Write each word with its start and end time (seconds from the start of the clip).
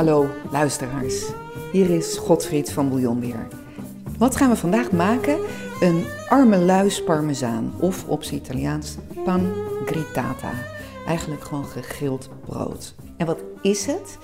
Hallo 0.00 0.26
luisteraars, 0.50 1.24
hier 1.72 1.90
is 1.90 2.16
Godfried 2.16 2.72
van 2.72 2.88
Bouillon 2.88 3.20
weer. 3.20 3.48
Wat 4.18 4.36
gaan 4.36 4.50
we 4.50 4.56
vandaag 4.56 4.92
maken? 4.92 5.38
Een 5.80 6.04
armeluis 6.28 7.04
parmezaan 7.04 7.72
of 7.80 8.08
op 8.08 8.22
zijn 8.22 8.40
Italiaans 8.40 8.96
pan 9.24 9.52
gritata. 9.84 10.52
Eigenlijk 11.06 11.42
gewoon 11.44 11.64
gegrild 11.64 12.28
brood. 12.46 12.94
En 13.16 13.26
wat 13.26 13.38
is 13.62 13.86
het? 13.86 14.18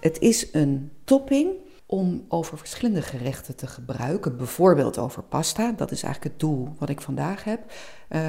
Het 0.00 0.18
is 0.18 0.48
een 0.52 0.90
topping 1.04 1.50
om 1.90 2.24
over 2.28 2.58
verschillende 2.58 3.02
gerechten 3.02 3.56
te 3.56 3.66
gebruiken. 3.66 4.36
Bijvoorbeeld 4.36 4.98
over 4.98 5.22
pasta, 5.22 5.72
dat 5.72 5.90
is 5.90 6.02
eigenlijk 6.02 6.34
het 6.34 6.40
doel 6.40 6.68
wat 6.78 6.88
ik 6.88 7.00
vandaag 7.00 7.44
heb. 7.44 7.60
Uh, 8.08 8.20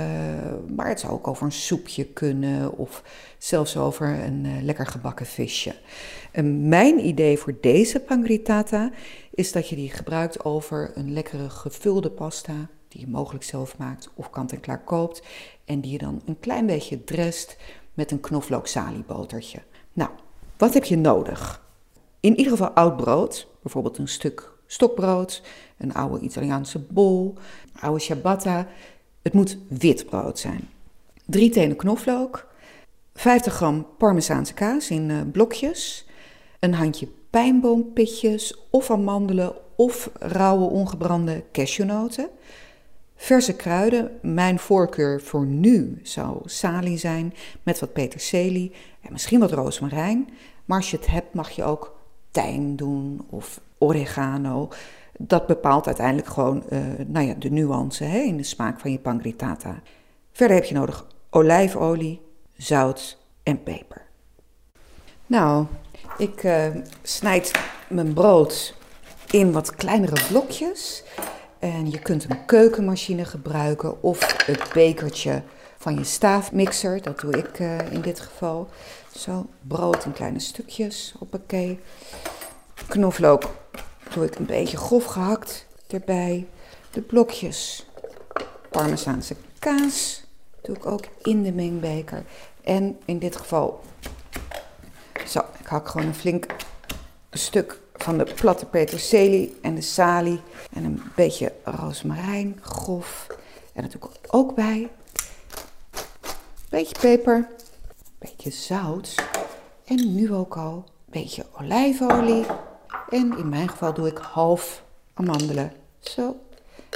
maar 0.76 0.88
het 0.88 1.00
zou 1.00 1.14
ook 1.14 1.28
over 1.28 1.46
een 1.46 1.52
soepje 1.52 2.06
kunnen 2.06 2.78
of 2.78 3.04
zelfs 3.38 3.78
over 3.78 4.08
een 4.08 4.46
uh, 4.46 4.62
lekker 4.62 4.86
gebakken 4.86 5.26
visje. 5.26 5.76
En 6.32 6.68
mijn 6.68 7.06
idee 7.06 7.38
voor 7.38 7.58
deze 7.62 8.00
pangritata 8.00 8.92
is 9.32 9.52
dat 9.52 9.70
je 9.70 9.76
die 9.76 9.90
gebruikt 9.90 10.46
over 10.46 10.92
een 10.96 11.14
lekkere 11.14 11.50
gevulde 11.50 12.12
pasta 12.12 12.54
die 12.88 13.02
je 13.02 13.08
mogelijk 13.08 13.44
zelf 13.44 13.78
maakt 13.78 14.10
of 14.14 14.30
kant-en-klaar 14.30 14.84
koopt. 14.84 15.22
En 15.66 15.82
die 15.82 15.92
je 15.92 15.98
dan 15.98 16.22
een 16.26 16.40
klein 16.40 16.66
beetje 16.66 17.04
drest 17.04 17.58
met 17.94 18.12
een 18.12 18.20
knoflook 18.20 18.68
botertje. 19.08 19.60
Nou, 19.94 20.10
wat 20.58 20.74
heb 20.74 20.84
je 20.84 20.98
nodig? 20.98 21.70
In 22.22 22.38
ieder 22.38 22.52
geval 22.52 22.70
oud 22.70 22.98
brood, 22.98 23.48
bijvoorbeeld 23.62 23.98
een 23.98 24.08
stuk 24.08 24.52
stokbrood, 24.68 25.42
een 25.78 25.94
oude 25.94 26.20
Italiaanse 26.20 26.80
bol, 26.80 27.38
oude 27.80 28.00
ciabatta. 28.00 28.68
Het 29.22 29.34
moet 29.34 29.58
wit 29.68 30.06
brood 30.06 30.40
zijn. 30.40 30.70
Drie 31.26 31.50
tenen 31.50 31.76
knoflook, 31.76 32.48
50 33.14 33.54
gram 33.54 33.88
parmezaanse 33.98 34.54
kaas 34.54 34.90
in 34.90 35.10
uh, 35.10 35.22
blokjes, 35.32 36.06
een 36.60 36.74
handje 36.74 37.08
pijnboompitjes 37.30 38.58
of 38.70 38.92
amandelen 38.92 39.54
of 39.76 40.10
rauwe 40.20 40.66
ongebrande 40.66 41.44
cashewnoten. 41.52 42.30
Verse 43.16 43.56
kruiden, 43.56 44.12
mijn 44.22 44.60
voorkeur 44.60 45.22
voor 45.22 45.46
nu 45.46 46.00
zou 46.04 46.38
salie 46.46 46.98
zijn 46.98 47.34
met 47.64 47.80
wat 47.80 47.94
peterselie 47.94 48.72
en 49.02 49.12
misschien 49.12 49.40
wat 49.40 49.52
rozemarijn. 49.52 50.30
Maar 50.66 50.78
als 50.78 50.92
je 50.92 50.98
het 50.98 51.08
hebt 51.08 51.34
mag 51.34 51.50
je 51.50 51.64
ook 51.64 52.00
tijm 52.32 52.76
doen 52.76 53.26
of 53.30 53.62
oregano. 53.78 54.70
Dat 55.18 55.48
bepaalt 55.48 55.86
uiteindelijk 55.86 56.28
gewoon 56.28 56.64
uh, 56.70 56.80
nou 57.08 57.26
ja, 57.26 57.34
de 57.34 57.50
nuance 57.50 58.04
hè, 58.04 58.20
in 58.20 58.38
de 58.38 58.44
smaak 58.44 58.80
van 58.80 58.92
je 58.92 59.00
pangritata. 59.00 59.82
Verder 60.32 60.56
heb 60.56 60.66
je 60.66 60.74
nodig 60.74 61.08
olijfolie, 61.30 62.22
zout 62.58 63.18
en 63.44 63.64
peper. 63.64 64.02
Nou, 65.26 65.66
ik 66.18 66.44
uh, 66.44 66.68
snijd 67.02 67.52
mijn 67.90 68.14
brood 68.14 68.76
in 69.30 69.52
wat 69.52 69.76
kleinere 69.76 70.28
blokjes. 70.30 71.04
En 71.60 71.92
je 71.92 72.00
kunt 72.00 72.30
een 72.30 72.46
keukenmachine 72.46 73.26
gebruiken 73.26 74.04
of 74.04 74.46
het 74.46 74.70
bekertje 74.74 75.42
van 75.82 75.96
je 75.96 76.04
staafmixer. 76.04 77.02
Dat 77.02 77.20
doe 77.20 77.38
ik 77.38 77.60
uh, 77.60 77.92
in 77.92 78.02
dit 78.02 78.20
geval. 78.20 78.70
Zo, 79.16 79.46
brood 79.62 80.06
in 80.06 80.14
kleine 80.14 80.40
stukjes, 80.40 81.14
hoppakee. 81.20 81.80
Knoflook 82.88 83.44
doe 84.14 84.26
ik 84.26 84.36
een 84.36 84.46
beetje 84.46 84.78
grof 84.78 85.06
gehakt 85.06 85.66
erbij. 85.88 86.48
De 86.92 87.02
blokjes 87.02 87.86
parmezaanse 88.70 89.36
kaas 89.60 90.24
doe 90.62 90.76
ik 90.76 90.86
ook 90.86 91.06
in 91.22 91.44
de 91.44 91.52
mengbeker. 91.52 92.24
En 92.64 93.00
in 93.06 93.20
dit 93.20 93.36
geval, 93.36 93.82
zo, 95.28 95.40
ik 95.60 95.66
hak 95.66 95.88
gewoon 95.88 96.08
een 96.08 96.16
flink 96.16 96.46
stuk 97.32 97.80
van 97.94 98.18
de 98.18 98.34
platte 98.36 98.66
peterselie 98.66 99.58
en 99.62 99.76
de 99.76 99.82
salie. 99.82 100.42
En 100.74 100.84
een 100.84 101.02
beetje 101.16 101.54
rozemarijn, 101.64 102.60
grof. 102.62 103.28
En 103.74 103.82
dat 103.82 103.92
doe 103.92 104.02
ik 104.02 104.36
ook 104.36 104.56
bij. 104.56 104.90
Beetje 106.72 106.96
peper, 107.00 107.48
beetje 108.18 108.52
zout. 108.52 109.16
En 109.86 110.16
nu 110.16 110.34
ook 110.34 110.58
al 110.58 110.74
een 110.76 111.22
beetje 111.22 111.46
olijfolie. 111.60 112.46
En 113.10 113.38
in 113.38 113.50
mijn 113.50 113.70
geval 113.70 113.94
doe 113.94 114.08
ik 114.08 114.18
half 114.18 114.84
amandelen. 115.14 115.74
Zo. 116.00 116.36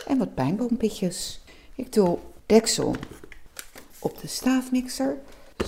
En 0.08 0.18
wat 0.18 0.36
pijnboompitjes. 0.36 1.42
Ik 1.76 1.94
doe 1.94 2.18
deksel 2.46 2.96
op 4.00 4.22
de 4.22 4.28
staafmixer. 4.28 5.18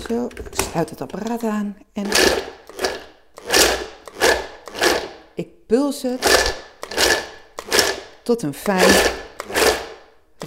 Zo. 0.08 0.28
Sluit 0.52 0.90
het 0.90 1.02
apparaat 1.02 1.44
aan. 1.44 1.78
En 1.94 2.06
ik 5.34 5.66
puls 5.66 6.02
het 6.02 6.56
tot 8.24 8.42
een 8.42 8.54
fijn, 8.54 9.17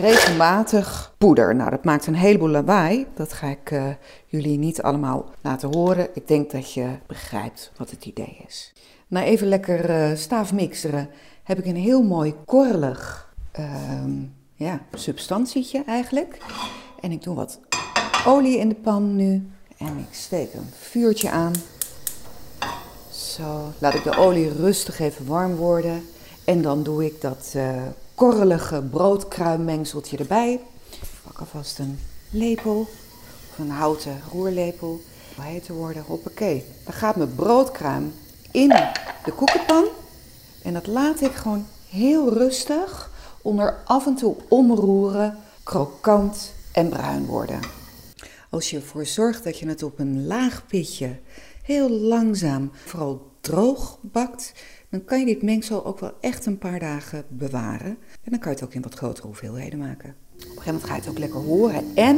regelmatig 0.01 1.15
poeder. 1.19 1.57
Nou, 1.57 1.71
dat 1.71 1.85
maakt 1.85 2.07
een 2.07 2.15
heleboel 2.15 2.49
lawaai. 2.49 3.07
Dat 3.15 3.33
ga 3.33 3.47
ik 3.47 3.71
uh, 3.71 3.85
jullie 4.27 4.59
niet 4.59 4.83
allemaal 4.83 5.31
laten 5.41 5.75
horen. 5.75 6.09
Ik 6.15 6.29
denk 6.29 6.51
dat 6.51 6.73
je 6.73 6.89
begrijpt 7.07 7.73
wat 7.77 7.91
het 7.91 8.05
idee 8.05 8.45
is. 8.47 8.73
Na 9.09 9.25
even 9.25 9.47
lekker 9.47 9.91
uh, 9.91 10.17
staafmixeren 10.17 11.09
heb 11.43 11.59
ik 11.59 11.67
een 11.67 11.77
heel 11.77 12.03
mooi 12.03 12.35
korrelig 12.45 13.35
uh, 13.59 13.65
ja, 14.55 14.81
substantietje 14.93 15.83
eigenlijk. 15.87 16.39
En 17.01 17.13
ik 17.13 17.23
doe 17.23 17.35
wat 17.35 17.61
olie 18.27 18.59
in 18.59 18.69
de 18.69 18.75
pan 18.75 19.17
nu. 19.17 19.51
En 19.77 19.99
ik 19.99 20.15
steek 20.15 20.55
een 20.55 20.69
vuurtje 20.79 21.31
aan. 21.31 21.53
Zo, 23.11 23.73
laat 23.79 23.95
ik 23.95 24.03
de 24.03 24.17
olie 24.17 24.53
rustig 24.53 25.01
even 25.01 25.27
warm 25.27 25.55
worden. 25.55 26.03
En 26.45 26.63
dan 26.63 26.83
doe 26.83 27.05
ik 27.05 27.21
dat 27.21 27.53
uh, 27.57 27.83
korrelige 28.21 28.83
broodkruimmengseltje 28.83 30.17
erbij. 30.17 30.61
Ik 30.91 31.09
pak 31.23 31.39
alvast 31.39 31.79
een 31.79 31.99
lepel 32.31 32.81
of 33.51 33.59
een 33.59 33.71
houten 33.71 34.21
roerlepel. 34.33 35.01
Heet 35.41 35.65
te 35.65 35.73
worden? 35.73 36.03
Hoppakee. 36.03 36.65
Dan 36.85 36.95
gaat 36.95 37.17
mijn 37.17 37.35
broodkruim 37.35 38.15
in 38.51 38.69
de 39.25 39.33
koekenpan. 39.37 39.85
En 40.63 40.73
dat 40.73 40.87
laat 40.87 41.21
ik 41.21 41.33
gewoon 41.33 41.67
heel 41.89 42.33
rustig 42.33 43.11
onder 43.43 43.79
af 43.85 44.07
en 44.07 44.15
toe 44.15 44.37
omroeren, 44.49 45.39
krokant 45.63 46.53
en 46.73 46.89
bruin 46.89 47.27
worden. 47.27 47.61
Als 48.51 48.71
je 48.71 48.77
ervoor 48.77 49.07
zorgt 49.07 49.45
dat 49.45 49.59
je 49.59 49.69
het 49.69 49.83
op 49.83 49.99
een 49.99 50.27
laag 50.27 50.67
pitje 50.67 51.17
heel 51.63 51.91
langzaam, 51.91 52.71
vooral 52.85 53.30
droog 53.41 53.99
bakt, 54.01 54.53
dan 54.89 55.05
kan 55.05 55.19
je 55.19 55.27
dit 55.27 55.43
mengsel 55.43 55.85
ook 55.87 55.99
wel 55.99 56.13
echt 56.21 56.47
een 56.47 56.59
paar 56.59 56.79
dagen 56.79 57.25
bewaren. 57.29 57.99
En 58.23 58.31
dan 58.31 58.39
kan 58.39 58.51
je 58.51 58.59
het 58.59 58.67
ook 58.67 58.75
in 58.75 58.83
wat 58.83 58.95
grotere 58.95 59.27
hoeveelheden 59.27 59.79
maken. 59.79 60.15
Op 60.35 60.41
een 60.41 60.49
gegeven 60.49 60.65
moment 60.65 60.85
ga 60.85 60.95
je 60.95 61.01
het 61.01 61.11
ook 61.11 61.19
lekker 61.19 61.41
horen 61.41 61.85
en 61.95 62.17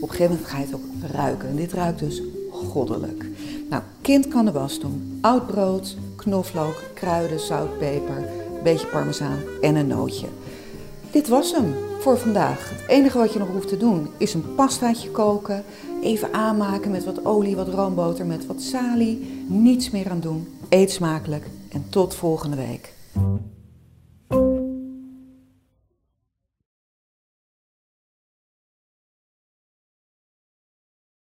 op 0.00 0.02
een 0.02 0.08
gegeven 0.08 0.30
moment 0.30 0.46
ga 0.48 0.58
je 0.58 0.64
het 0.64 0.74
ook 0.74 1.10
ruiken. 1.12 1.48
En 1.48 1.56
dit 1.56 1.72
ruikt 1.72 1.98
dus 1.98 2.22
goddelijk. 2.50 3.26
Nou, 3.70 3.82
kind 4.00 4.28
kan 4.28 4.44
de 4.44 4.52
was 4.52 4.80
doen. 4.80 5.18
Oud 5.20 5.46
brood, 5.46 5.96
knoflook, 6.16 6.82
kruiden, 6.94 7.40
zout, 7.40 7.78
peper, 7.78 8.16
een 8.16 8.62
beetje 8.62 8.86
parmezaan 8.86 9.38
en 9.60 9.74
een 9.74 9.86
nootje. 9.86 10.26
Dit 11.10 11.28
was 11.28 11.52
hem 11.52 11.74
voor 12.00 12.18
vandaag. 12.18 12.70
Het 12.70 12.88
enige 12.88 13.18
wat 13.18 13.32
je 13.32 13.38
nog 13.38 13.48
hoeft 13.48 13.68
te 13.68 13.76
doen 13.76 14.08
is 14.16 14.34
een 14.34 14.54
pastaatje 14.54 15.10
koken. 15.10 15.64
Even 16.02 16.32
aanmaken 16.32 16.90
met 16.90 17.04
wat 17.04 17.24
olie, 17.24 17.56
wat 17.56 17.68
roomboter, 17.68 18.26
met 18.26 18.46
wat 18.46 18.60
salie. 18.60 19.44
Niets 19.48 19.90
meer 19.90 20.10
aan 20.10 20.20
doen. 20.20 20.48
Eet 20.68 20.90
smakelijk 20.90 21.46
en 21.68 21.84
tot 21.90 22.14
volgende 22.14 22.56
week. 22.56 22.92